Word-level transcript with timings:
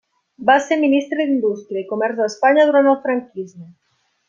Va 0.49 0.53
ser 0.67 0.77
ministre 0.83 1.17
d'Indústria 1.27 1.83
i 1.83 1.87
Comerç 1.93 2.19
d'Espanya 2.23 2.67
durant 2.71 2.91
el 2.95 2.99
franquisme. 3.07 3.69